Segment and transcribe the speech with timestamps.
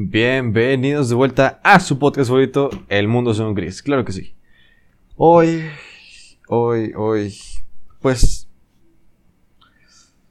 [0.00, 3.82] Bienvenidos de vuelta a su podcast favorito, El Mundo Según Gris.
[3.82, 4.32] Claro que sí.
[5.16, 5.64] Hoy,
[6.46, 7.34] hoy, hoy,
[8.00, 8.48] pues,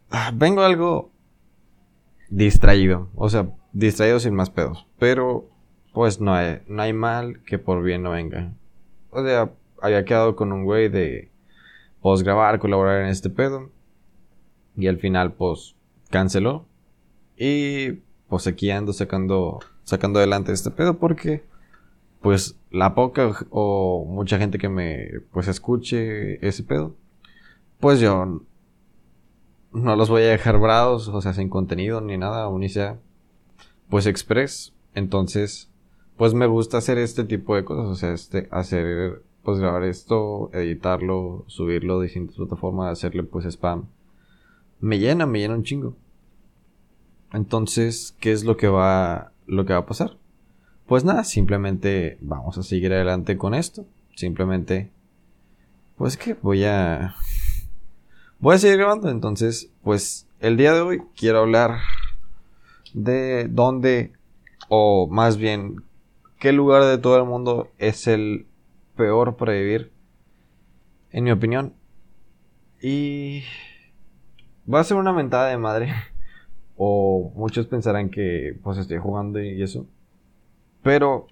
[0.10, 1.12] ah, vengo algo
[2.30, 3.10] distraído.
[3.14, 4.88] O sea, distraído sin más pedos.
[5.00, 5.50] Pero,
[5.92, 8.54] pues, no hay, no hay mal que por bien no venga.
[9.10, 11.30] O sea, había quedado con un güey de,
[12.02, 13.70] pues, grabar, colaborar en este pedo.
[14.78, 15.76] Y al final, pues,
[16.10, 16.66] canceló.
[17.36, 18.44] Y pues
[18.94, 21.44] sacando, sacando adelante este pedo porque,
[22.22, 26.96] pues, la poca o mucha gente que me, pues, escuche ese pedo,
[27.80, 28.42] pues yo
[29.74, 33.00] no los voy a dejar bravos, o sea, sin contenido ni nada, ni sea,
[33.90, 34.74] pues, express.
[34.94, 35.70] Entonces,
[36.18, 40.50] pues me gusta hacer este tipo de cosas, o sea, este, hacer, pues, grabar esto,
[40.54, 43.86] editarlo, subirlo a distintas plataformas, hacerle, pues, spam.
[44.80, 45.96] Me llena, me llena un chingo.
[47.34, 50.18] Entonces, ¿qué es lo que va lo que va a pasar?
[50.86, 53.86] Pues nada, simplemente vamos a seguir adelante con esto.
[54.16, 54.92] Simplemente
[55.98, 57.16] pues que voy a
[58.40, 61.80] voy a seguir grabando, entonces, pues el día de hoy quiero hablar
[62.94, 64.14] de dónde
[64.70, 65.84] o más bien
[66.40, 68.46] qué lugar de todo el mundo es el
[68.96, 69.92] peor para vivir
[71.12, 71.74] en mi opinión.
[72.80, 73.44] Y
[74.72, 75.94] va a ser una mentada de madre
[76.78, 79.86] o muchos pensarán que pues estoy jugando y eso.
[80.84, 81.28] Pero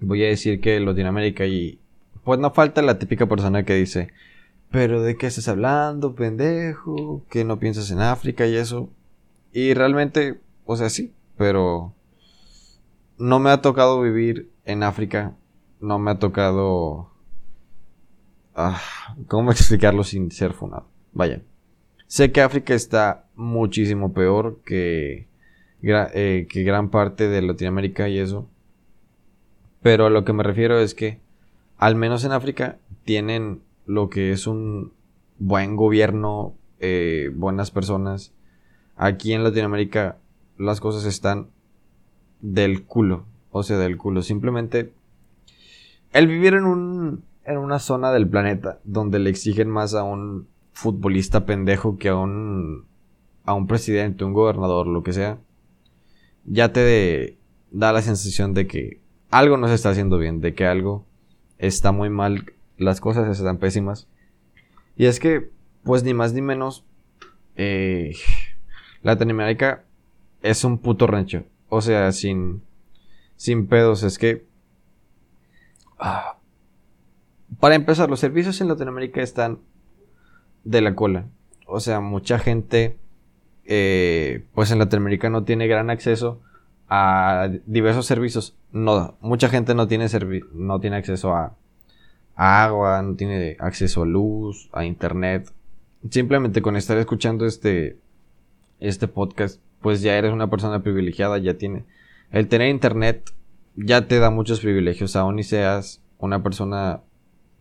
[0.00, 1.78] voy a decir que Latinoamérica y
[2.24, 4.08] pues no falta la típica persona que dice,
[4.70, 7.22] pero ¿de qué estás hablando, pendejo?
[7.30, 8.88] Que no piensas en África y eso.
[9.52, 11.92] Y realmente, o sea, sí, pero
[13.18, 15.34] no me ha tocado vivir en África.
[15.80, 17.10] No me ha tocado...
[18.54, 18.80] Ah,
[19.28, 20.86] ¿Cómo explicarlo sin ser funado?
[21.12, 21.42] Vaya.
[22.06, 25.26] Sé que África está muchísimo peor que,
[25.82, 28.48] eh, que gran parte de Latinoamérica y eso.
[29.82, 31.20] Pero a lo que me refiero es que,
[31.76, 34.92] al menos en África, tienen lo que es un
[35.38, 38.32] buen gobierno, eh, buenas personas.
[38.96, 40.18] Aquí en Latinoamérica
[40.56, 41.48] las cosas están
[42.40, 43.26] del culo.
[43.50, 44.22] O sea, del culo.
[44.22, 44.92] Simplemente
[46.12, 50.48] el vivir en un en una zona del planeta donde le exigen más a un
[50.74, 52.84] futbolista pendejo que a un,
[53.44, 55.38] a un presidente, un gobernador, lo que sea,
[56.44, 57.38] ya te
[57.70, 61.06] da la sensación de que algo no se está haciendo bien, de que algo
[61.58, 64.08] está muy mal, las cosas están pésimas.
[64.96, 65.50] Y es que,
[65.84, 66.84] pues ni más ni menos,
[67.56, 68.14] eh,
[69.02, 69.84] Latinoamérica
[70.42, 71.44] es un puto rancho.
[71.68, 72.62] O sea, sin,
[73.36, 74.44] sin pedos, es que...
[75.98, 76.36] Ah,
[77.60, 79.60] para empezar, los servicios en Latinoamérica están
[80.64, 81.26] de la cola.
[81.66, 82.96] O sea, mucha gente,
[83.64, 86.40] eh, pues en Latinoamérica no tiene gran acceso
[86.88, 88.54] a diversos servicios.
[88.72, 90.06] No, mucha gente no tiene,
[90.52, 91.54] no tiene acceso a,
[92.36, 95.50] agua, no tiene acceso a luz, a internet.
[96.10, 97.96] Simplemente con estar escuchando este,
[98.80, 101.84] este podcast, pues ya eres una persona privilegiada, ya tiene.
[102.30, 103.30] El tener internet
[103.76, 107.00] ya te da muchos privilegios, aún y seas una persona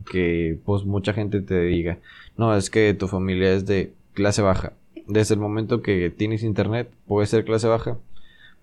[0.10, 2.00] que pues mucha gente te diga,
[2.38, 4.74] no, es que tu familia es de clase baja.
[5.08, 7.98] Desde el momento que tienes internet, puede ser clase baja,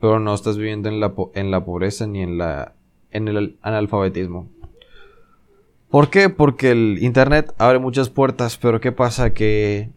[0.01, 2.75] pero no estás viviendo en la, en la pobreza ni en, la,
[3.11, 4.49] en el analfabetismo.
[5.91, 6.29] ¿Por qué?
[6.29, 9.35] Porque el internet abre muchas puertas, pero ¿qué pasa?
[9.35, 9.91] Que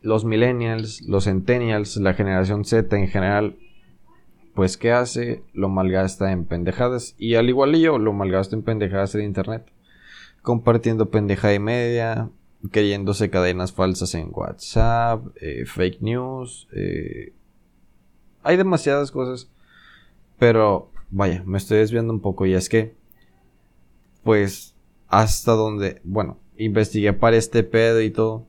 [0.00, 3.56] los millennials, los centennials, la generación Z en general,
[4.54, 5.42] pues ¿qué hace?
[5.52, 7.16] Lo malgasta en pendejadas.
[7.18, 9.66] Y al igual yo, lo malgasta en pendejadas de internet
[10.46, 12.30] compartiendo pendeja y media,
[12.70, 16.68] creyéndose cadenas falsas en WhatsApp, eh, fake news.
[16.72, 17.32] Eh,
[18.44, 19.50] hay demasiadas cosas.
[20.38, 22.94] Pero, vaya, me estoy desviando un poco y es que,
[24.22, 24.76] pues,
[25.08, 28.46] hasta donde, bueno, investigué para este pedo y todo.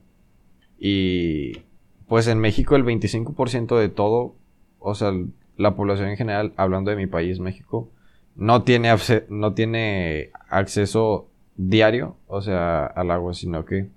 [0.78, 1.64] Y,
[2.06, 4.36] pues en México el 25% de todo,
[4.78, 5.12] o sea,
[5.56, 7.90] la población en general, hablando de mi país, México,
[8.36, 8.94] no tiene,
[9.30, 11.27] no tiene acceso
[11.58, 13.88] diario, o sea, al agua, sino que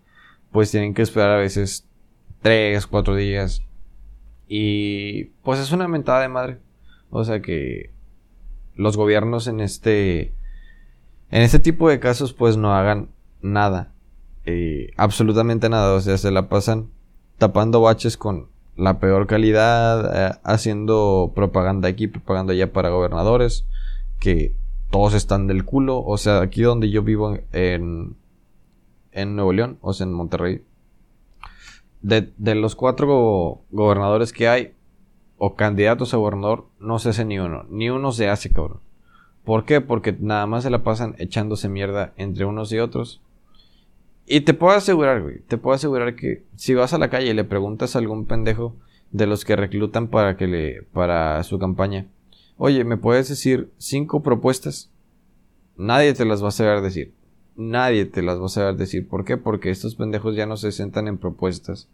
[0.52, 1.88] pues tienen que esperar a veces
[2.42, 3.62] 3, 4 días.
[4.50, 6.58] Y pues es una mentada de madre.
[7.10, 7.92] O sea que
[8.76, 10.34] los gobiernos en este
[11.30, 13.10] en este tipo de casos pues no hagan
[13.42, 13.94] nada.
[14.46, 15.94] Eh, absolutamente nada.
[15.94, 16.90] O sea, se la pasan
[17.38, 23.66] tapando baches con la peor calidad, eh, haciendo propaganda aquí, propaganda allá para gobernadores,
[24.20, 24.54] que
[24.92, 26.04] todos están del culo.
[26.04, 28.16] O sea, aquí donde yo vivo en,
[29.12, 30.62] en Nuevo León, o sea, en Monterrey,
[32.02, 34.74] de, los cuatro gobernadores que hay,
[35.38, 37.66] o candidatos a gobernador no se hace ni uno.
[37.70, 38.80] Ni uno se hace, cabrón.
[39.44, 39.82] ¿Por qué?
[39.82, 43.22] Porque nada más se la pasan echándose mierda entre unos y otros.
[44.28, 47.34] Y te puedo asegurar, güey, te puedo asegurar que si vas a la calle y
[47.34, 48.76] le preguntas a algún pendejo
[49.12, 52.06] de los que reclutan para que le para su campaña,
[52.58, 54.90] "Oye, ¿me puedes decir cinco propuestas?"
[55.78, 57.14] Nadie te las va a saber decir.
[57.56, 59.08] Nadie te las va a saber decir.
[59.08, 59.38] ¿Por qué?
[59.38, 61.88] Porque estos pendejos ya no se sentan en propuestas.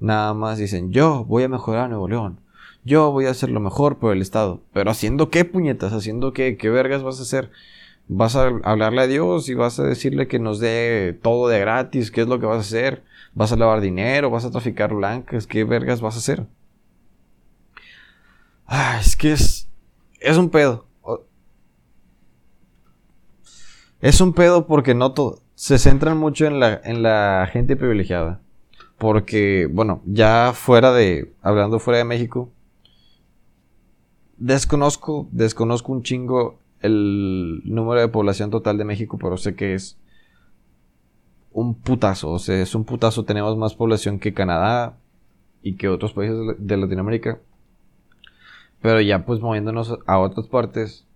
[0.00, 2.40] Nada más dicen, "Yo voy a mejorar Nuevo León."
[2.84, 4.60] Yo voy a hacer lo mejor por el Estado.
[4.72, 7.50] Pero haciendo qué puñetas, haciendo qué, qué vergas vas a hacer.
[8.08, 12.10] Vas a hablarle a Dios y vas a decirle que nos dé todo de gratis.
[12.10, 13.04] ¿Qué es lo que vas a hacer?
[13.34, 14.30] ¿Vas a lavar dinero?
[14.30, 15.46] ¿Vas a traficar blancas?
[15.46, 16.46] ¿Qué vergas vas a hacer?
[18.66, 19.61] Ah, es que es.
[20.22, 20.86] Es un pedo.
[24.00, 25.40] Es un pedo porque no todo.
[25.54, 28.40] Se centran mucho en la, en la gente privilegiada.
[28.98, 31.32] Porque, bueno, ya fuera de.
[31.42, 32.50] Hablando fuera de México
[34.42, 39.96] Desconozco, desconozco un chingo el número de población total de México, pero sé que es
[41.52, 42.32] un putazo.
[42.32, 43.24] O sea, es un putazo.
[43.24, 44.98] Tenemos más población que Canadá
[45.62, 47.38] y que otros países de Latinoamérica.
[48.82, 51.06] Pero ya pues moviéndonos a otras partes,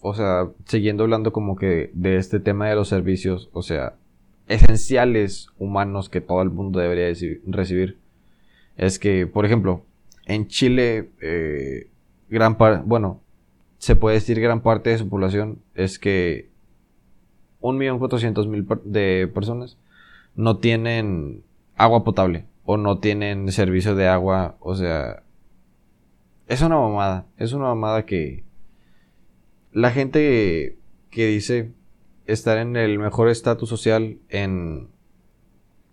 [0.00, 3.94] o sea, siguiendo hablando como que de este tema de los servicios, o sea,
[4.48, 7.14] esenciales humanos que todo el mundo debería
[7.46, 7.98] recibir.
[8.76, 9.84] Es que, por ejemplo,
[10.26, 11.88] en Chile eh,
[12.30, 13.20] gran parte, bueno,
[13.78, 16.48] se puede decir gran parte de su población es que
[17.60, 19.76] un millón cuatrocientos mil de personas
[20.36, 21.42] no tienen
[21.76, 25.22] agua potable o no tienen servicio de agua, o sea,
[26.50, 28.44] es una mamada, es una mamada que
[29.72, 30.76] la gente
[31.10, 31.72] que dice
[32.26, 34.88] estar en el mejor estatus social en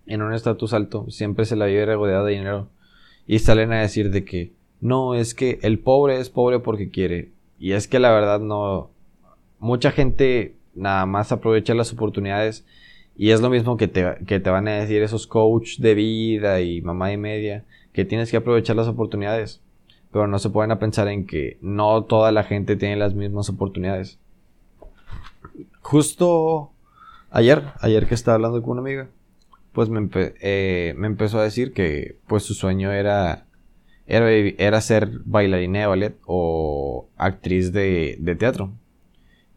[0.07, 2.69] en un estatus alto siempre se la vive rodeada de dinero
[3.25, 7.31] y salen a decir de que no, es que el pobre es pobre porque quiere.
[7.59, 8.91] Y es que la verdad no.
[9.59, 12.65] Mucha gente nada más aprovecha las oportunidades.
[13.15, 16.61] Y es lo mismo que te, que te van a decir esos coach de vida
[16.61, 17.65] y mamá y media.
[17.91, 19.61] Que tienes que aprovechar las oportunidades.
[20.11, 23.49] Pero no se pueden a pensar en que no toda la gente tiene las mismas
[23.49, 24.19] oportunidades.
[25.81, 26.71] Justo
[27.29, 29.09] ayer, ayer que estaba hablando con una amiga,
[29.73, 33.47] pues me, eh, me empezó a decir que pues su sueño era
[34.07, 38.71] era, ser bailarina de ballet o actriz de, teatro.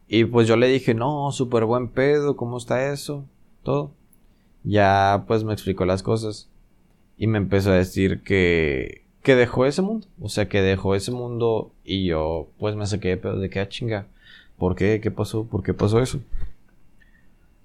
[0.08, 3.24] Y pues yo le dije, no, súper buen pedo, ¿cómo está eso?
[3.62, 3.92] Todo.
[4.64, 6.48] Ya pues me explicó las cosas.
[7.16, 10.06] Y me empezó a decir que, que dejó ese mundo.
[10.20, 13.60] O sea, que dejó ese mundo y yo pues me saqué de pedo de que
[13.60, 14.06] ah, chinga.
[14.58, 15.00] ¿Por qué?
[15.00, 15.44] ¿Qué pasó?
[15.44, 16.20] ¿Por qué pasó eso?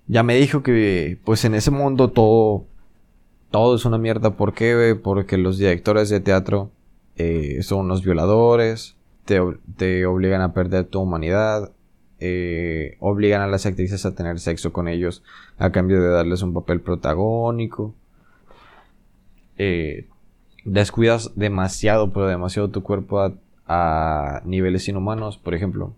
[0.07, 2.65] Ya me dijo que pues en ese mundo todo
[3.51, 4.31] todo es una mierda.
[4.31, 4.99] ¿Por qué?
[5.01, 6.71] Porque los directores de teatro
[7.15, 11.71] eh, son unos violadores, te, obligan a perder tu humanidad,
[12.19, 15.23] eh, obligan a las actrices a tener sexo con ellos
[15.57, 17.93] a cambio de darles un papel protagónico.
[19.57, 20.07] Eh,
[20.65, 23.31] descuidas demasiado, pero demasiado tu cuerpo
[23.67, 25.93] a, niveles inhumanos, por ejemplo.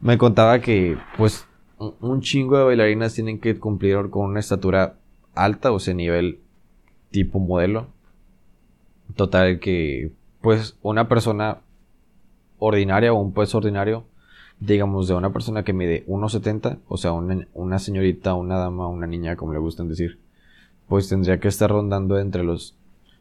[0.00, 1.46] Me contaba que, pues,
[1.78, 4.96] un chingo de bailarinas tienen que cumplir con una estatura
[5.34, 6.40] alta, o sea, nivel
[7.10, 7.86] tipo modelo.
[9.16, 11.60] Total que pues una persona
[12.58, 14.04] ordinaria o un pues ordinario,
[14.60, 19.36] digamos de una persona que mide 1,70, o sea, una, señorita, una dama, una niña,
[19.36, 20.18] como le gustan decir,
[20.88, 22.76] pues tendría que estar rondando entre los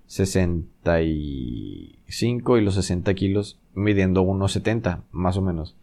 [0.07, 5.75] 65 y los 60 kilos, midiendo 1,70, más o menos.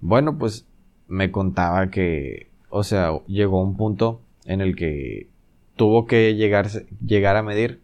[0.00, 0.66] Bueno, pues
[1.08, 5.28] me contaba que, o sea, llegó un punto en el que
[5.76, 6.68] tuvo que llegar,
[7.04, 7.80] llegar a medir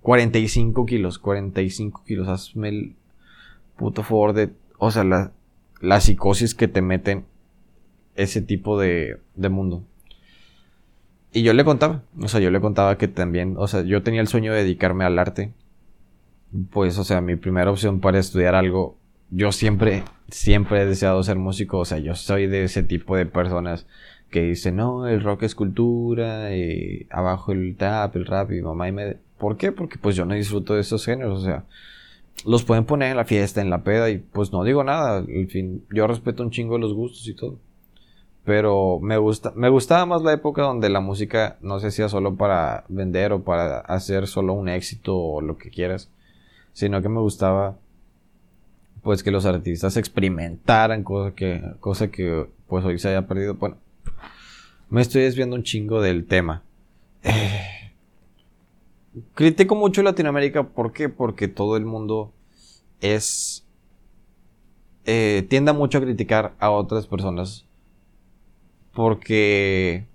[0.00, 2.94] 45 eh, kilos, 45 kilos, hazme el
[3.76, 5.32] puto favor de, o sea, la,
[5.80, 7.24] la psicosis que te meten
[8.16, 9.84] ese tipo de mundo.
[11.32, 14.20] Y yo le contaba, o sea, yo le contaba que también, o sea, yo tenía
[14.20, 15.52] el sueño de dedicarme al arte.
[16.70, 18.98] Pues, o sea, mi primera opción para estudiar algo,
[19.30, 23.24] yo siempre, siempre he deseado ser músico, o sea, yo soy de ese tipo de
[23.24, 23.86] personas
[24.30, 28.88] que dice, no, el rock es cultura, y abajo el tap, el rap, y mamá
[28.88, 29.16] y me...
[29.38, 29.72] ¿Por qué?
[29.72, 31.64] Porque pues yo no disfruto de esos géneros, o sea,
[32.44, 35.48] los pueden poner en la fiesta, en la peda, y pues no digo nada, en
[35.48, 37.58] fin, yo respeto un chingo los gustos y todo.
[38.44, 42.34] Pero me gusta, me gustaba más la época donde la música no se hacía solo
[42.34, 46.10] para vender o para hacer solo un éxito o lo que quieras,
[46.72, 47.76] sino que me gustaba
[49.02, 53.54] pues que los artistas experimentaran cosa que, cosa que pues hoy se haya perdido.
[53.54, 53.76] Bueno,
[54.88, 56.62] me estoy desviando un chingo del tema.
[57.24, 57.92] Eh,
[59.34, 61.08] critico mucho Latinoamérica, ¿por qué?
[61.08, 62.32] Porque todo el mundo
[63.00, 63.64] es...
[65.04, 67.66] Eh, tiende mucho a criticar a otras personas.
[68.94, 70.06] Porque...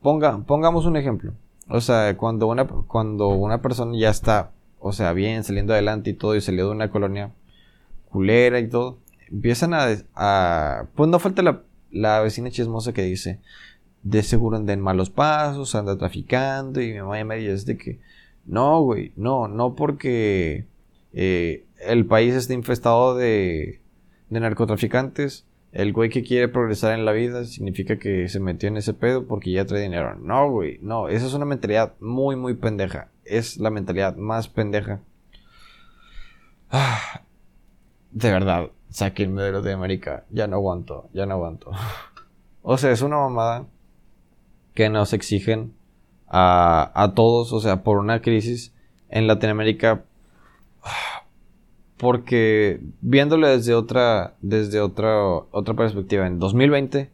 [0.00, 1.32] ponga, pongamos un ejemplo.
[1.68, 6.14] O sea, cuando una, cuando una persona ya está, o sea, bien, saliendo adelante y
[6.14, 7.32] todo, y salió de una colonia
[8.10, 8.98] culera y todo,
[9.30, 10.88] empiezan a...
[10.94, 13.40] pues no falta la, la vecina chismosa que dice,
[14.02, 18.00] de seguro anda en malos pasos, anda traficando y mi mamá me dice de que
[18.44, 20.66] no, güey, no, no porque
[21.12, 23.80] eh, el país esté infestado de,
[24.30, 28.76] de narcotraficantes, el güey que quiere progresar en la vida significa que se metió en
[28.76, 30.14] ese pedo porque ya trae dinero.
[30.16, 33.08] No, güey, no, esa es una mentalidad muy, muy pendeja.
[33.24, 35.00] Es la mentalidad más pendeja.
[36.70, 37.22] Ah,
[38.10, 40.24] de verdad, saquenme de de América.
[40.30, 41.70] Ya no aguanto, ya no aguanto.
[42.62, 43.64] o sea, es una mamada
[44.74, 45.72] que nos exigen
[46.28, 48.74] a, a todos, o sea, por una crisis
[49.08, 50.04] en Latinoamérica.
[52.02, 57.12] Porque viéndolo desde otra, desde otra, otra perspectiva, en 2020,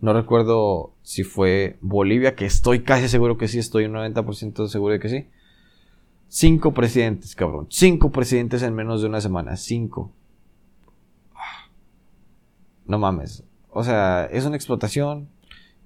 [0.00, 4.94] no recuerdo si fue Bolivia, que estoy casi seguro que sí, estoy un 90% seguro
[4.94, 5.26] de que sí.
[6.28, 7.66] Cinco presidentes, cabrón.
[7.68, 9.58] Cinco presidentes en menos de una semana.
[9.58, 10.10] Cinco.
[12.86, 13.44] No mames.
[13.68, 15.28] O sea, es una explotación.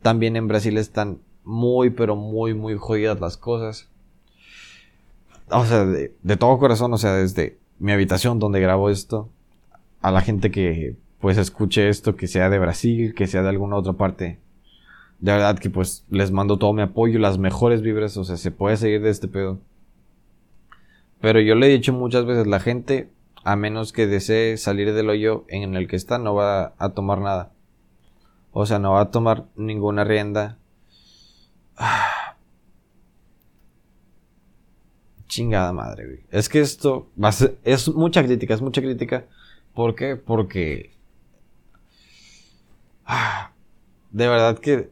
[0.01, 3.89] También en Brasil están muy, pero muy, muy jodidas las cosas.
[5.51, 9.29] O sea, de, todo corazón, o sea, desde mi habitación donde grabo esto,
[10.01, 13.77] a la gente que pues escuche esto, que sea de Brasil, que sea de alguna
[13.77, 14.39] otra parte.
[15.21, 18.51] De verdad que pues les mando todo mi apoyo, las mejores vibras, o sea, se
[18.51, 19.59] puede seguir de este pedo.
[21.21, 23.09] Pero yo le he dicho muchas veces, la gente,
[23.45, 27.21] a menos que desee salir del hoyo en el que está, no va a tomar
[27.21, 27.53] nada.
[28.53, 30.59] O sea, no va a tomar ninguna rienda.
[35.35, 36.21] Chingada madre.
[36.31, 37.11] Es que esto
[37.65, 39.27] es mucha crítica, es mucha crítica.
[39.75, 40.15] ¿Por qué?
[40.15, 40.93] Porque...
[44.13, 44.91] de verdad que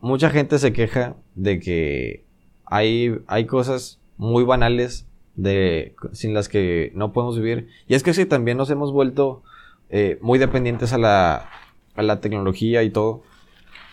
[0.00, 2.24] mucha gente se queja de que
[2.64, 7.68] hay, hay cosas muy banales de, sin las que no podemos vivir.
[7.86, 9.44] Y es que si también nos hemos vuelto
[9.88, 11.48] eh, muy dependientes a la,
[11.94, 13.22] a la tecnología y todo.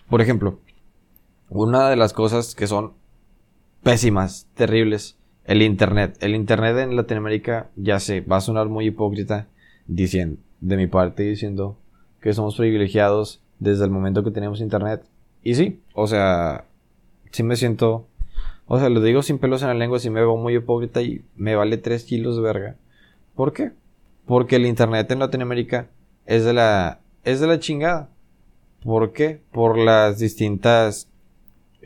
[0.10, 0.60] Por ejemplo,
[1.50, 2.93] una de las cosas que son
[3.84, 6.18] pésimas, terribles, el Internet.
[6.20, 9.48] El Internet en Latinoamérica, ya sé, va a sonar muy hipócrita
[9.88, 11.77] diciendo, de mi parte diciendo
[12.22, 15.04] que somos privilegiados desde el momento que tenemos Internet.
[15.42, 16.66] Y sí, o sea,
[17.32, 18.06] sí me siento,
[18.68, 21.24] o sea, lo digo sin pelos en la lengua, si me veo muy hipócrita y
[21.36, 22.75] me vale 3 kilos de verga.
[23.34, 23.72] ¿Por qué?
[24.25, 25.88] Porque el Internet en Latinoamérica
[26.25, 28.10] es de la es de la chingada.
[28.84, 29.42] ¿Por qué?
[29.51, 31.07] Por las distintas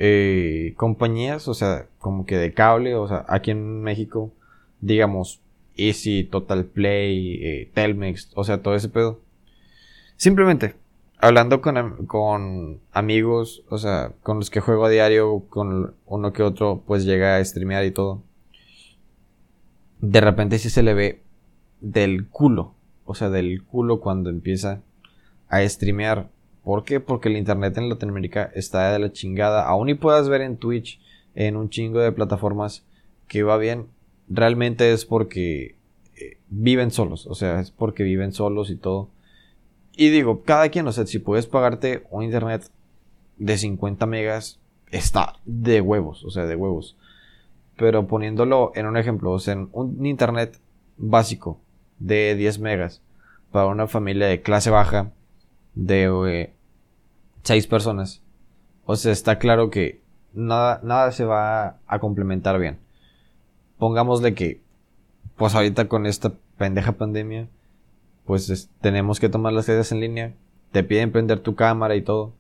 [0.04, 4.32] eh, compañías, o sea, como que de cable, o sea, aquí en México,
[4.80, 5.42] digamos,
[5.76, 9.20] Easy, Total Play, eh, Telmex, o sea, todo ese pedo.
[10.16, 10.74] Simplemente,
[11.20, 16.42] hablando con, con, amigos, o sea, con los que juego a diario, con uno que
[16.42, 18.24] otro, pues llega a streamear y todo.
[20.00, 21.22] De repente sí se le ve
[21.80, 22.74] del culo,
[23.06, 24.82] o sea, del culo cuando empieza
[25.48, 26.28] a streamear.
[26.64, 27.00] ¿Por qué?
[27.00, 29.68] Porque el internet en Latinoamérica está de la chingada.
[29.68, 31.00] Aún y puedas ver en Twitch,
[31.34, 32.86] en un chingo de plataformas
[33.28, 33.88] que va bien,
[34.30, 35.76] realmente es porque
[36.18, 37.26] eh, viven solos.
[37.28, 39.10] O sea, es porque viven solos y todo.
[39.96, 42.70] Y digo, cada quien, o sea, si puedes pagarte un internet
[43.38, 44.60] de 50 megas,
[44.92, 46.96] está de huevos, o sea, de huevos.
[47.76, 50.60] Pero poniéndolo en un ejemplo, o sea, un internet
[50.98, 51.60] básico
[52.00, 53.02] de 10 megas
[53.52, 55.12] para una familia de clase baja
[55.76, 56.54] de
[57.44, 58.22] seis personas.
[58.86, 60.02] O sea, está claro que
[60.34, 62.78] nada, nada se va a complementar bien.
[63.78, 64.62] Pongámosle que,
[65.36, 67.48] pues ahorita con esta pendeja pandemia,
[68.26, 70.34] pues tenemos que tomar las clases en línea.
[70.72, 72.34] Te piden prender tu cámara y todo.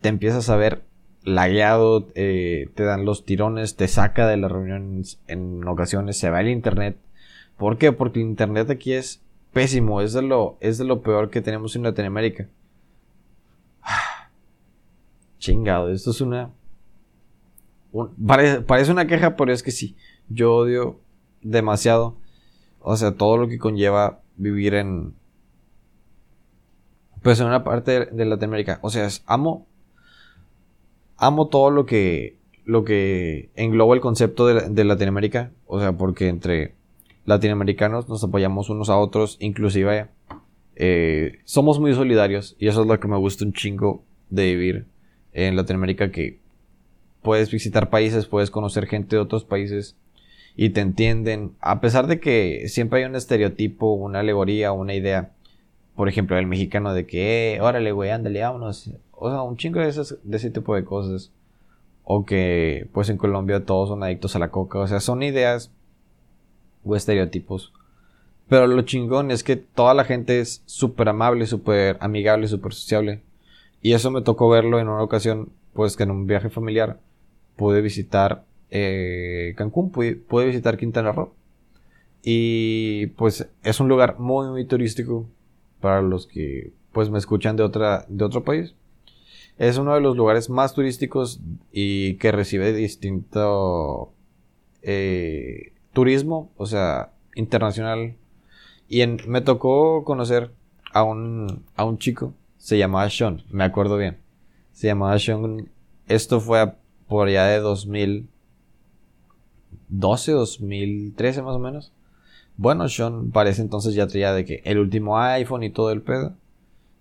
[0.00, 0.82] Te empiezas a ver
[1.24, 6.40] lagueado, eh, te dan los tirones, te saca de las reuniones en ocasiones, se va
[6.40, 6.96] el internet.
[7.56, 7.92] ¿Por qué?
[7.92, 11.76] Porque el internet aquí es pésimo, es de lo, es de lo peor que tenemos
[11.76, 12.48] en Latinoamérica.
[15.42, 16.52] Chingado, esto es una...
[18.64, 19.96] parece, una queja, pero es que sí.
[20.28, 21.00] Yo odio
[21.42, 22.14] demasiado.
[22.78, 25.14] O sea, todo lo que conlleva vivir en...
[27.22, 28.78] Pues en una parte de Latinoamérica.
[28.82, 29.66] O sea, amo...
[31.16, 32.36] Amo todo lo que...
[32.64, 35.50] Lo que engloba el concepto de, Latinoamérica.
[35.66, 36.76] O sea, porque entre
[37.24, 39.38] latinoamericanos nos apoyamos unos a otros.
[39.40, 40.06] Inclusive...
[40.76, 42.54] Eh, somos muy solidarios.
[42.60, 44.91] Y eso es lo que me gusta un chingo de vivir
[45.32, 46.38] en Latinoamérica que
[47.22, 49.96] puedes visitar países, puedes conocer gente de otros países
[50.56, 55.30] y te entienden, a pesar de que siempre hay un estereotipo, una alegoría, una idea,
[55.96, 58.90] por ejemplo, el mexicano de que, eh, órale, güey, ándale, vámonos.
[59.12, 61.30] O sea, un chingo de, de ese tipo de cosas.
[62.04, 64.80] O que, pues en Colombia todos son adictos a la coca.
[64.80, 65.70] O sea, son ideas
[66.84, 67.72] o estereotipos.
[68.48, 73.22] Pero lo chingón es que toda la gente es súper amable, súper amigable, súper sociable.
[73.82, 77.00] Y eso me tocó verlo en una ocasión, pues que en un viaje familiar
[77.56, 81.34] pude visitar eh, Cancún, pude, pude, visitar Quintana Roo.
[82.22, 85.26] Y pues es un lugar muy, muy turístico
[85.80, 88.74] para los que pues me escuchan de, otra, de otro país.
[89.58, 91.40] Es uno de los lugares más turísticos
[91.72, 94.12] y que recibe distinto
[94.82, 98.14] eh, turismo, o sea, internacional.
[98.88, 100.52] Y en, me tocó conocer
[100.92, 104.18] a un, a un chico, se llamaba Sean, me acuerdo bien.
[104.70, 105.68] Se llamaba Sean.
[106.06, 106.74] Esto fue
[107.08, 111.90] por allá de 2012, 2013 más o menos.
[112.56, 116.36] Bueno, Sean parece entonces ya traía de que el último iPhone y todo el pedo.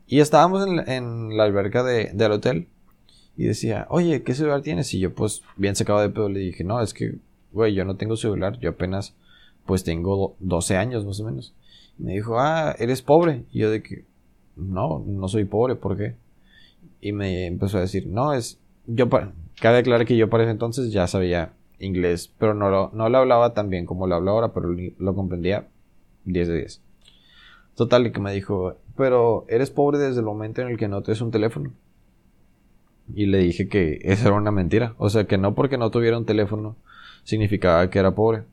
[0.08, 2.68] Y estábamos en, la alberca del hotel.
[3.38, 4.92] Y decía, oye, ¿qué celular tienes?
[4.96, 7.20] Y yo, pues, bien secado de pedo, le dije, no, es que,
[7.54, 8.58] güey, yo no tengo celular.
[8.60, 9.14] Yo apenas,
[9.68, 11.54] pues, tengo 12 años más o menos.
[12.00, 13.44] Y me dijo, ah, eres pobre.
[13.52, 14.10] Y yo de que,
[14.56, 16.16] no, no soy pobre, ¿por qué?
[17.00, 20.92] Y me empezó a decir, no, es, yo, cabe aclarar que yo para ese entonces
[20.92, 24.54] ya sabía inglés, pero no lo, no lo hablaba tan bien como lo hablo ahora,
[24.54, 25.68] pero lo comprendía
[26.26, 26.82] 10 de 10.
[27.76, 31.22] Total, que me dijo, pero eres pobre desde el momento en el que no tienes
[31.22, 31.72] un teléfono.
[33.14, 34.94] Y le dije que esa era una mentira.
[34.98, 36.76] O sea, que no porque no tuviera un teléfono
[37.24, 38.44] significaba que era pobre.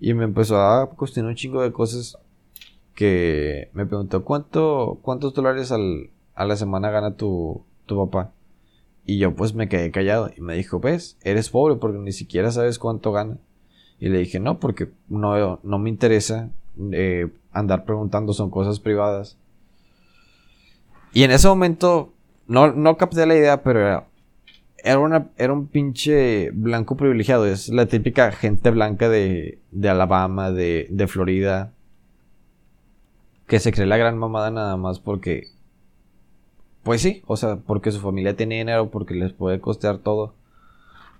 [0.00, 2.18] Y me empezó a cuestionar un chingo de cosas
[2.96, 8.32] que me preguntó, ¿cuánto, ¿cuántos dólares al, a la semana gana tu, tu papá?
[9.04, 12.50] Y yo pues me quedé callado y me dijo, ves, eres pobre porque ni siquiera
[12.50, 13.38] sabes cuánto gana.
[14.00, 16.50] Y le dije, no, porque no, no me interesa
[16.92, 19.36] eh, andar preguntando, son cosas privadas.
[21.12, 22.12] Y en ese momento,
[22.48, 24.06] no, no capté la idea, pero era,
[24.78, 27.46] era, una, era un pinche blanco privilegiado.
[27.46, 31.72] Es la típica gente blanca de, de Alabama, de, de Florida,
[33.46, 35.48] que se cree la gran mamada nada más porque
[36.86, 40.34] pues sí, o sea, porque su familia tiene dinero, porque les puede costear todo.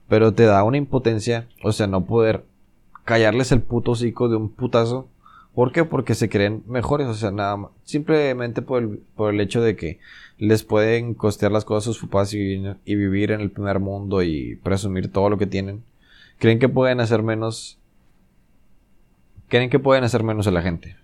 [0.09, 2.45] Pero te da una impotencia, o sea, no poder
[3.05, 5.09] callarles el puto hocico de un putazo.
[5.57, 5.85] ¿Por qué?
[5.85, 7.73] Porque se creen mejores, o sea, nada más.
[7.83, 9.99] Simplemente por el, por el hecho de que
[10.39, 14.23] les pueden costear las cosas a sus papás y, y vivir en el primer mundo
[14.23, 15.83] y presumir todo lo que tienen.
[16.39, 17.77] Creen que pueden hacer menos.
[19.49, 20.97] Creen que pueden hacer menos a la gente.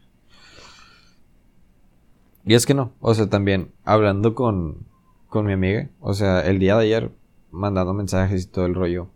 [2.45, 4.87] Y es que no, o sea, también hablando con,
[5.29, 7.11] con mi amiga, o sea, el día de ayer
[7.51, 9.09] mandando mensajes y todo el rollo,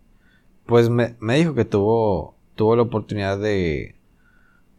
[0.65, 3.95] pues me, me dijo que tuvo, tuvo la oportunidad de,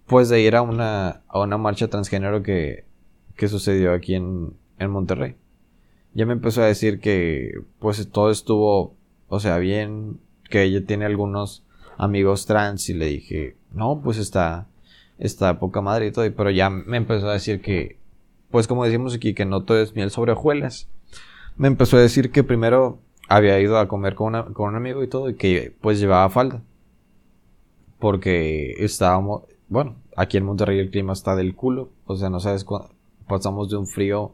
[0.06, 2.84] pues de ir a una, a una marcha transgénero que,
[3.36, 5.36] que sucedió aquí en, en Monterrey.
[6.14, 8.94] Ya me empezó a decir que, pues todo estuvo,
[9.28, 11.64] o sea, bien, que ella tiene algunos
[11.98, 14.66] amigos trans y le dije, no, pues está,
[15.18, 17.98] está poca madre y todo, pero ya me empezó a decir que,
[18.50, 20.88] pues como decimos aquí, que no todo es miel sobre hojuelas.
[21.56, 25.08] Me empezó a decir que primero había ido a comer con, con un amigo y
[25.08, 26.62] todo, y que pues llevaba falda.
[27.98, 32.64] Porque estábamos, bueno, aquí en Monterrey el clima está del culo, o sea, no sabes
[32.64, 32.90] cuándo
[33.28, 34.32] pasamos de un frío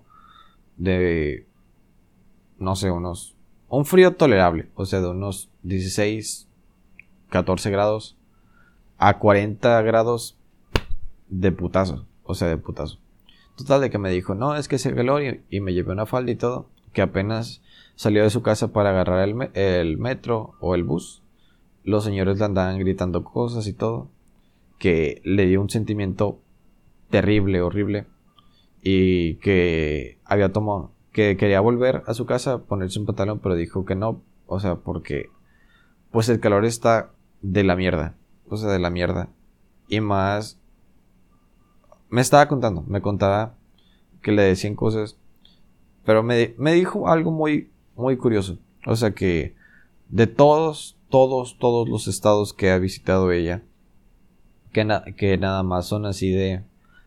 [0.77, 1.47] de,
[2.59, 3.35] no sé, unos,
[3.69, 6.49] un frío tolerable, o sea, de unos 16,
[7.29, 8.17] 14 grados
[8.97, 10.39] a 40 grados
[11.29, 12.99] de putazo, o sea, de putazo.
[13.57, 16.33] Total de que me dijo, no, es que ese velorio y me llevé una falda
[16.33, 17.63] y todo, que apenas
[17.95, 21.23] salió de su casa para agarrar el, el metro o el bus,
[21.85, 24.09] los señores le andaban gritando cosas y todo,
[24.79, 26.41] que le dio un sentimiento
[27.11, 28.07] terrible, horrible,
[28.83, 33.85] y que había tomado, que quería volver a su casa, ponerse un pantalón, pero dijo
[33.85, 35.31] que no, o sea, porque
[36.11, 38.15] pues el calor está de la mierda,
[38.49, 39.29] o sea, de la mierda,
[39.89, 40.61] y más
[42.15, 43.57] me estaba contando, me contaba
[44.23, 45.17] que le decían cosas,
[46.05, 48.57] pero me, me dijo algo muy, muy curioso.
[48.87, 49.57] O sea que
[50.11, 53.65] de todos, todos, todos los estados que ha visitado ella,
[54.71, 56.63] que, que nada más son así de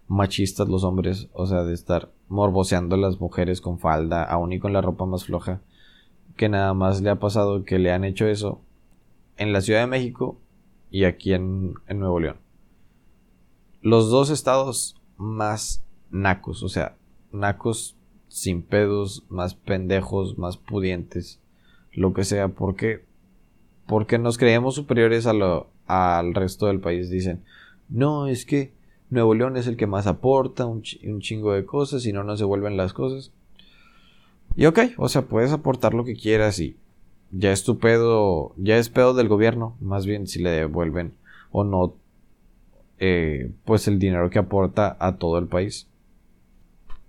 [0.09, 4.59] machistas los hombres, o sea, de estar morboseando a las mujeres con falda, aún y
[4.59, 5.61] con la ropa más floja,
[6.35, 8.59] que nada más le ha pasado que le han hecho eso
[9.37, 10.37] en la Ciudad de México
[10.91, 12.46] y aquí en, en Nuevo León.
[13.81, 16.95] Los dos estados más nacos, o sea,
[17.31, 17.95] nacos
[18.27, 21.39] sin pedos, más pendejos, más pudientes,
[21.91, 23.05] lo que sea, porque
[23.87, 27.09] porque nos creemos superiores a lo, al resto del país.
[27.09, 27.43] Dicen,
[27.89, 28.73] no, es que
[29.09, 32.35] Nuevo León es el que más aporta, un, un chingo de cosas, y no, no
[32.35, 33.31] se vuelven las cosas.
[34.55, 36.75] Y ok, o sea, puedes aportar lo que quieras y
[37.31, 41.13] ya es tu pedo, ya es pedo del gobierno, más bien si le devuelven
[41.51, 41.93] o no,
[42.99, 45.87] eh, pues el dinero que aporta a todo el país.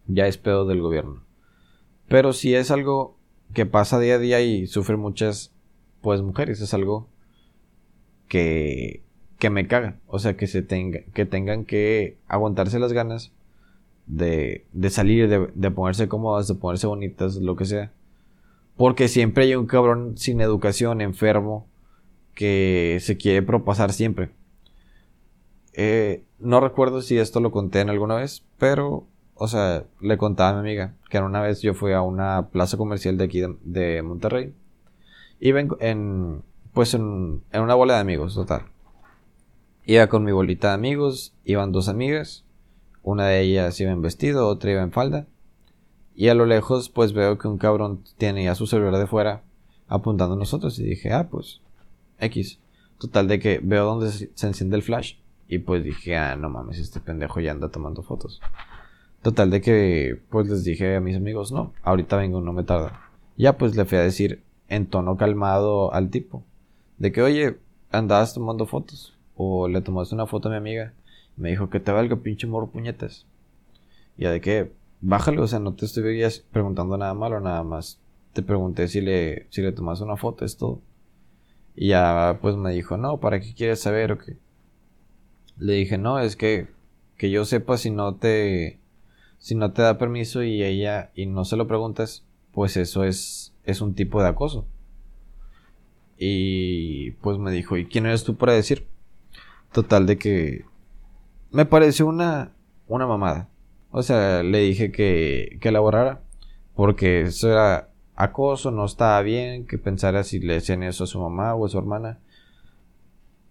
[0.07, 1.23] Ya es pedo del gobierno.
[2.09, 3.17] Pero si es algo
[3.55, 5.53] que pasa día a día y sufren muchas,
[6.01, 7.09] pues mujeres, es algo
[8.29, 9.03] que,
[9.39, 10.01] que me cagan.
[10.07, 13.33] O sea, que se tenga, que tengan que aguantarse las ganas
[14.07, 17.93] de, de salir, de, de ponerse cómodas, de ponerse bonitas, lo que sea
[18.79, 21.67] porque siempre hay un cabrón sin educación, enfermo,
[22.35, 24.31] que se quiere propasar siempre.
[25.75, 30.51] Eh, no recuerdo si esto lo conté en alguna vez, pero, o sea, le contaba
[30.51, 34.03] a mi amiga que una vez yo fui a una plaza comercial de aquí de,
[34.03, 34.55] Monterrey.
[35.41, 36.43] Iba en, en
[36.79, 38.67] pues en, una bola de amigos, total.
[39.85, 42.45] Iba con mi bolita de amigos, iban dos amigas.
[43.03, 45.27] Una de ellas iba en vestido, otra iba en falda.
[46.15, 49.43] Y a lo lejos, pues veo que un cabrón tiene ya su celular de fuera
[49.89, 50.79] apuntando a nosotros.
[50.79, 51.61] Y dije, ah, pues,
[52.21, 52.61] X.
[52.99, 55.15] Total de que veo donde se enciende el flash.
[55.49, 58.41] Y pues dije, ah, no mames, este pendejo ya anda tomando fotos.
[59.23, 63.01] Total de que, pues les dije a mis amigos, no, ahorita vengo, no me tarda.
[63.37, 66.45] Ya pues le fui a decir en tono calmado al tipo.
[66.99, 67.59] De que, oye,
[67.91, 69.17] andabas tomando fotos.
[69.37, 70.93] O le tomaste una foto a mi amiga.
[71.37, 73.27] Me dijo que te valga pinche morro puñetas.
[74.17, 78.01] Ya de que, bájale, o sea, no te estoy preguntando nada malo, nada más.
[78.33, 80.81] Te pregunté si le, si le tomas una foto, es todo.
[81.75, 84.37] Y ya pues me dijo, no, ¿para qué quieres saber o qué?
[85.59, 86.69] Le dije, no, es que,
[87.17, 88.79] que yo sepa si no te,
[89.39, 93.55] si no te da permiso y ella, y no se lo preguntas, pues eso es,
[93.65, 94.67] es un tipo de acoso.
[96.17, 98.87] Y pues me dijo, ¿y quién eres tú para decir?
[99.73, 100.65] Total de que
[101.51, 102.53] me pareció una,
[102.87, 103.49] una mamada.
[103.91, 106.23] O sea, le dije que, que elaborara.
[106.75, 111.21] Porque eso era acoso, no estaba bien que pensara si le decían eso a su
[111.21, 112.21] mamá o a su hermana.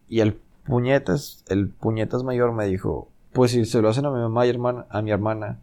[0.07, 4.19] Y el puñetas, el puñetas mayor me dijo, pues si se lo hacen a mi
[4.19, 5.59] mamá y hermana, a mi hermana,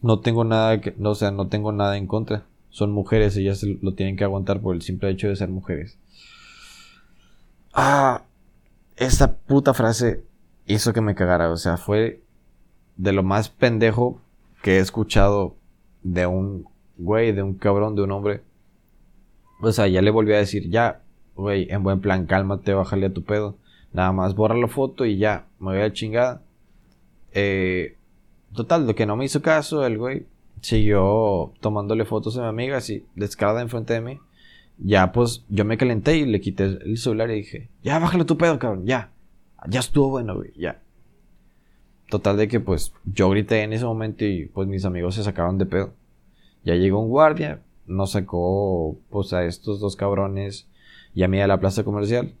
[0.00, 2.44] no tengo nada que, no, o no tengo nada en contra.
[2.68, 5.98] Son mujeres, ellas lo tienen que aguantar por el simple hecho de ser mujeres.
[7.72, 8.22] Ah,
[8.96, 10.24] esa puta frase
[10.66, 12.22] hizo que me cagara, o sea, fue
[12.96, 14.20] de lo más pendejo
[14.62, 15.56] que he escuchado
[16.02, 16.66] de un
[16.98, 18.42] güey, de un cabrón, de un hombre.
[19.60, 21.01] O sea, ya le volví a decir, ya,
[21.36, 23.56] güey, en buen plan, cálmate, bájale a tu pedo.
[23.92, 26.42] Nada más borra la foto y ya, me voy a chingada.
[27.32, 27.96] Eh,
[28.54, 30.26] total, lo que no me hizo caso, el güey
[30.60, 34.18] siguió tomándole fotos a mi amiga así, descarada enfrente de mí.
[34.78, 38.36] Ya, pues, yo me calenté y le quité el celular y dije, ya, bájale tu
[38.36, 39.10] pedo, cabrón, ya.
[39.68, 40.80] Ya estuvo bueno, güey, ya.
[42.12, 45.56] Total de que pues yo grité en ese momento y pues mis amigos se sacaron
[45.56, 45.94] de pedo.
[46.62, 50.66] Ya llegó un guardia, nos sacó pues a estos dos cabrones
[51.14, 52.34] y a la plaza comercial.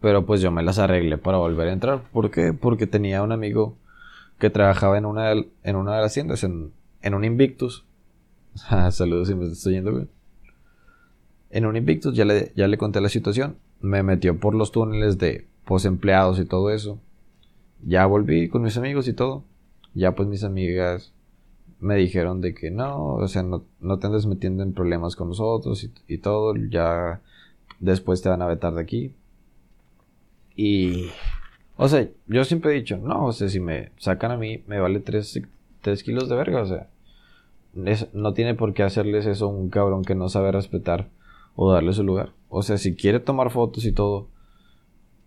[0.00, 2.02] Pero pues yo me las arreglé para volver a entrar.
[2.12, 2.52] ¿Por qué?
[2.52, 3.76] Porque tenía un amigo
[4.38, 7.84] que trabajaba en una, en una de las tiendas, en, en un Invictus.
[8.70, 10.08] Ah, saludos si me estoy yendo bien.
[11.50, 13.56] En un Invictus ya le, ya le conté la situación.
[13.80, 15.46] Me metió por los túneles de
[15.84, 16.98] empleados y todo eso.
[17.84, 19.44] Ya volví con mis amigos y todo.
[19.94, 21.12] Ya pues mis amigas
[21.78, 25.28] me dijeron de que no, o sea, no, no te andes metiendo en problemas con
[25.28, 26.54] nosotros y, y todo.
[26.56, 27.20] Ya
[27.80, 29.14] después te van a vetar de aquí.
[30.54, 31.06] Y...
[31.76, 34.80] O sea, yo siempre he dicho, no, o sea, si me sacan a mí, me
[34.80, 35.40] vale 3,
[36.04, 36.88] kilos de verga, o sea.
[38.12, 41.08] no tiene por qué hacerles eso a un cabrón que no sabe respetar
[41.54, 42.32] o darle su lugar.
[42.48, 44.28] O sea, si quiere tomar fotos y todo,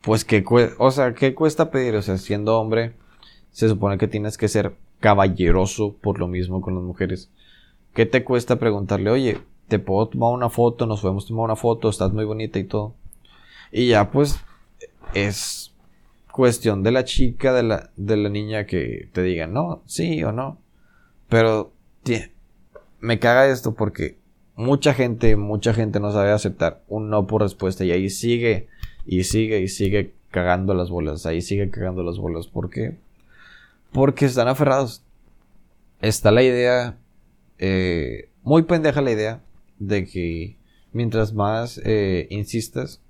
[0.02, 0.44] pues que,
[0.78, 1.96] o sea, ¿qué cuesta pedir?
[1.96, 2.94] O sea, siendo hombre,
[3.52, 7.32] se supone que tienes que ser caballeroso por lo mismo con las mujeres.
[7.94, 9.38] ¿Qué te cuesta preguntarle, oye,
[9.72, 12.94] te puedo tomar una foto, nos podemos tomar una foto, estás muy bonita y todo?
[13.72, 14.38] Y ya pues
[15.14, 15.74] es
[16.30, 20.34] cuestión de la chica, de la, de la niña que te diga no, sí o
[20.34, 20.58] no.
[21.30, 21.72] Pero
[23.00, 24.18] me caga esto porque
[24.58, 28.68] mucha gente, mucha gente no sabe aceptar un no por respuesta y ahí sigue
[29.06, 31.26] y sigue y sigue cagando las bolas.
[31.26, 32.48] Ahí sigue cagando las bolas.
[32.48, 32.98] ¿Por qué?
[33.94, 35.02] Porque están aferrados.
[36.02, 36.98] Está la idea,
[37.58, 39.42] eh, muy pendeja la idea,
[39.82, 40.58] de que
[40.94, 43.02] mientras más eh, insistas,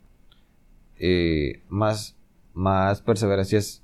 [0.97, 2.15] eh, más,
[2.53, 3.83] más perseverancias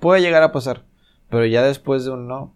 [0.00, 0.84] puede llegar a pasar.
[1.30, 2.54] Pero ya después de un no,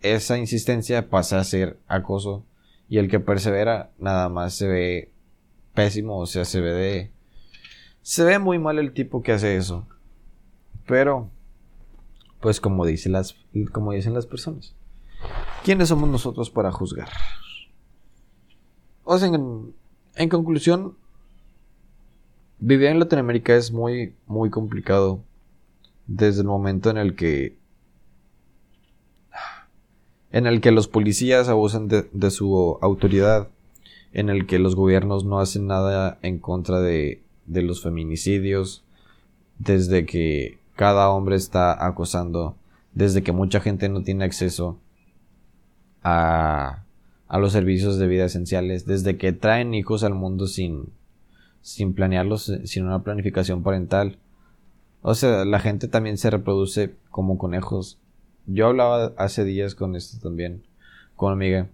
[0.00, 2.44] esa insistencia pasa a ser acoso.
[2.88, 5.12] Y el que persevera nada más se ve
[5.72, 7.10] pésimo, o sea, se ve de...
[8.02, 9.86] Se ve muy mal el tipo que hace eso.
[10.86, 11.30] Pero,
[12.40, 13.36] pues como, dice las,
[13.70, 14.74] como dicen las personas,
[15.62, 17.08] ¿quiénes somos nosotros para juzgar?
[19.04, 20.94] O sea, en, conclusión,
[22.58, 25.20] vivir en Latinoamérica es muy, muy complicado
[26.06, 27.56] desde el momento en el que
[30.30, 33.48] en el que los policías abusan de, su autoridad,
[34.14, 38.82] en el que los gobiernos no hacen nada en contra de, de los feminicidios,
[39.58, 42.56] desde que cada hombre está acosando,
[42.94, 44.78] desde que mucha gente no tiene acceso
[46.02, 46.81] a,
[47.32, 50.90] a los servicios de vida esenciales, desde que traen hijos al mundo sin,
[51.62, 54.18] sin planearlos, sin una planificación parental.
[55.00, 57.98] O sea, la gente también se reproduce como conejos
[58.46, 60.64] yo hablaba hace días con esto también,
[61.16, 61.68] con amiga,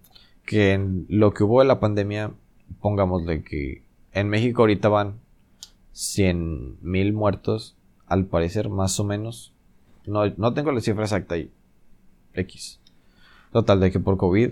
[0.45, 2.31] que en lo que hubo de la pandemia,
[2.79, 5.15] pongámosle que en México ahorita van
[5.93, 9.53] 100 mil muertos, al parecer, más o menos.
[10.05, 11.51] No, no tengo la cifra exacta ahí.
[12.33, 12.79] X.
[13.51, 14.51] Total, de que por COVID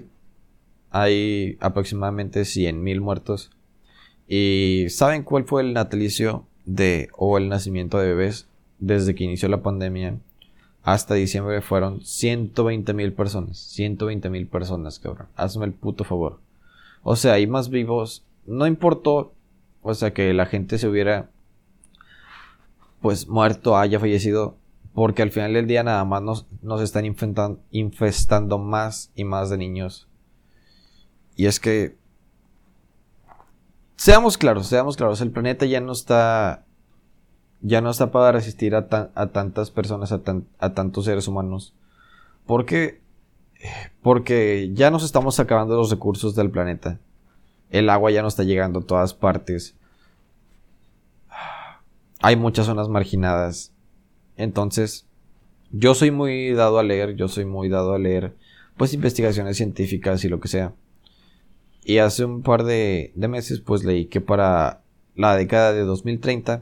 [1.01, 3.51] hay aproximadamente 100 mil muertos.
[4.27, 8.47] ¿Y saben cuál fue el natalicio de o el nacimiento de bebés
[8.79, 10.17] desde que inició la pandemia?
[10.87, 13.57] hasta diciembre fueron 120 mil personas.
[13.57, 15.27] 120 mil personas, cabrón.
[15.35, 16.39] Hazme el puto favor.
[17.03, 18.23] O sea, hay más vivos.
[18.45, 19.33] No importó,
[19.81, 21.29] o sea, que la gente se hubiera,
[23.01, 24.55] pues, muerto, haya fallecido.
[24.93, 27.03] Porque al final del día nada más nos, nos están
[27.71, 30.07] infestando más y más de niños.
[31.37, 31.95] Y es que...
[33.95, 36.65] Seamos claros, seamos claros, el planeta ya no está
[37.61, 40.21] ya no está para resistir a, tantas personas, a,
[40.59, 41.73] a, tantos seres humanos.
[42.45, 43.01] ¿Por qué?
[44.01, 46.99] Porque ya nos estamos acabando los recursos del planeta.
[47.69, 49.75] El agua ya no está llegando a todas partes.
[52.21, 53.73] Hay muchas zonas marginadas.
[54.37, 55.07] Entonces,
[55.71, 58.35] yo soy muy dado a leer, yo soy muy dado a leer,
[58.77, 60.73] pues, investigaciones científicas y lo que sea.
[61.87, 64.81] Y hace un par de, meses, pues, leí que para
[65.15, 66.61] la década de 2030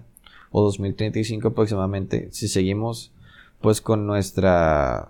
[0.51, 3.11] o 2035 aproximadamente, si seguimos
[3.59, 5.09] pues con nuestra...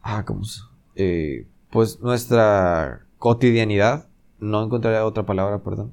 [0.00, 0.60] Ah, ¿cómo se?
[0.94, 4.06] Eh, pues nuestra cotidianidad,
[4.38, 5.92] no encontraré otra palabra, perdón,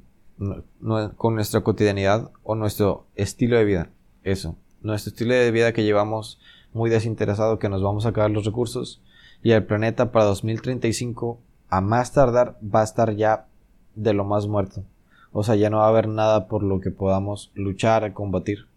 [1.17, 3.89] con nuestra cotidianidad o nuestro estilo de vida,
[4.23, 6.39] eso, nuestro estilo de vida que llevamos
[6.71, 9.01] muy desinteresado, que nos vamos a acabar los recursos
[9.41, 13.47] y el planeta para 2035 a más tardar va a estar ya
[13.95, 14.83] de lo más muerto.
[15.31, 18.67] O sea, ya no va a haber nada por lo que podamos luchar, combatir.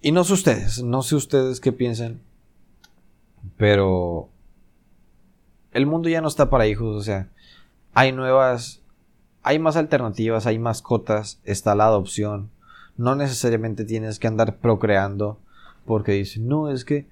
[0.00, 2.20] Y no sé ustedes, no sé ustedes qué piensan,
[3.56, 4.28] pero
[5.72, 7.28] el mundo ya no está para hijos, o sea,
[7.94, 8.82] hay nuevas,
[9.42, 12.50] hay más alternativas, hay mascotas, está la adopción.
[12.96, 15.38] No necesariamente tienes que andar procreando
[15.84, 17.06] porque dicen, no, es que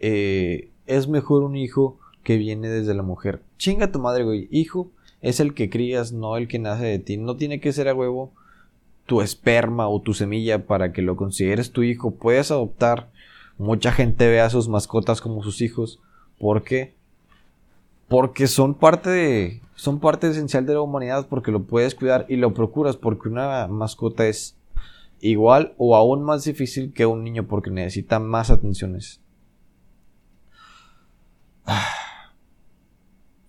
[0.00, 3.40] eh, es mejor un hijo que viene desde la mujer.
[3.58, 4.90] Chinga tu madre, güey, hijo
[5.22, 7.16] es el que crías, no el que nace de ti.
[7.16, 8.32] No tiene que ser a huevo
[9.06, 12.10] tu esperma o tu semilla para que lo consideres tu hijo.
[12.10, 13.08] Puedes adoptar.
[13.56, 16.00] Mucha gente ve a sus mascotas como sus hijos.
[16.38, 16.94] ¿Por qué?
[18.08, 19.62] Porque son parte de.
[19.76, 21.28] Son parte esencial de la humanidad.
[21.28, 22.96] Porque lo puedes cuidar y lo procuras.
[22.96, 24.56] Porque una mascota es
[25.20, 27.46] igual o aún más difícil que un niño.
[27.46, 29.20] Porque necesita más atenciones.
[31.64, 32.02] Ah.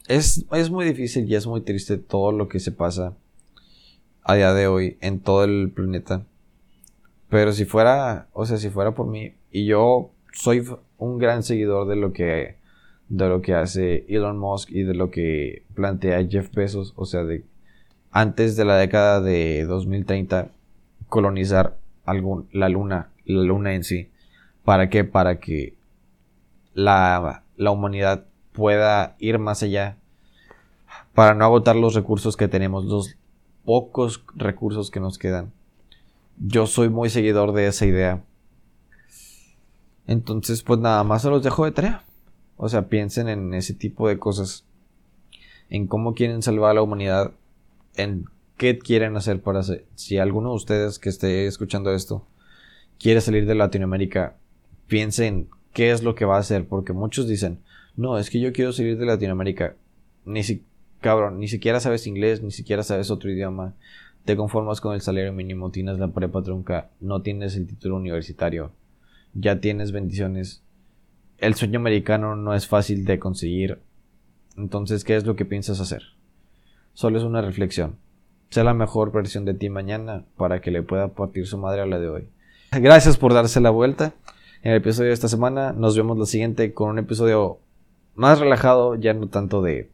[0.08, 3.14] Es, muy difícil y es muy triste todo lo que se pasa
[4.24, 6.24] a día de hoy en todo el planeta.
[7.30, 10.66] Pero si fuera, o sea, si fuera por mí, y yo soy
[10.98, 12.58] un gran seguidor de lo que,
[13.08, 17.24] de lo que hace Elon Musk y de lo que plantea Jeff Bezos, o sea,
[17.24, 17.46] de
[18.12, 20.50] antes de la década de 2030
[21.08, 24.10] colonizar algún, la luna, la luna en sí.
[24.66, 25.04] ¿Para qué?
[25.04, 25.74] Para que
[26.74, 29.98] la, la humanidad pueda ir más allá
[31.14, 33.16] para no agotar los recursos que tenemos, los
[33.66, 35.52] pocos recursos que nos quedan.
[36.38, 38.24] Yo soy muy seguidor de esa idea.
[40.08, 42.04] Entonces, pues nada más se los dejo de tarea.
[42.58, 44.66] O sea, piensen en ese tipo de cosas.
[45.70, 47.32] En cómo quieren salvar a la humanidad.
[47.96, 48.26] En
[48.58, 49.86] qué quieren hacer para hacer.
[49.96, 52.26] Si alguno de ustedes que esté escuchando esto
[53.00, 54.36] quiere salir de Latinoamérica,
[54.88, 56.68] piensen qué es lo que va a hacer.
[56.68, 57.60] Porque muchos dicen,
[57.96, 59.76] no, es que yo quiero salir de Latinoamérica.
[60.26, 60.64] Ni si,
[61.02, 63.74] cabrón, ni siquiera sabes inglés, ni siquiera sabes otro idioma.
[64.26, 68.72] Te conformas con el salario mínimo, tienes la prepa trunca, no tienes el título universitario.
[69.34, 70.62] Ya tienes bendiciones.
[71.38, 73.80] El sueño americano no es fácil de conseguir.
[74.58, 76.04] Entonces, ¿qué es lo que piensas hacer?
[76.94, 77.98] Solo es una reflexión.
[78.50, 81.86] sea la mejor versión de ti mañana para que le pueda partir su madre a
[81.88, 82.28] la de hoy.
[82.72, 84.14] Gracias por darse la vuelta.
[84.62, 87.60] En el episodio de esta semana nos vemos la siguiente con un episodio
[88.16, 89.90] más relajado, ya no tanto de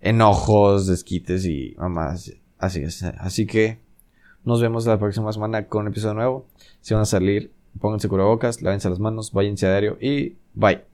[0.00, 2.32] enojos, desquites y mamás.
[2.58, 2.84] Así.
[3.18, 3.78] Así que
[4.44, 6.46] nos vemos la próxima semana con un episodio nuevo.
[6.80, 10.93] Si van a salir, pónganse cubrebocas, lávense las manos, váyanse a diario y bye.